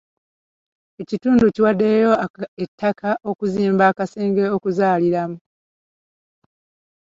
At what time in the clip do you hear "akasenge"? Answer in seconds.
3.91-4.43